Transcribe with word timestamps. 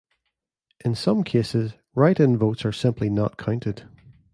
In 0.83 0.95
some 0.95 1.23
cases, 1.23 1.75
write-in 1.93 2.35
votes 2.35 2.65
are 2.65 2.71
simply 2.71 3.07
not 3.07 3.37
counted. 3.37 3.87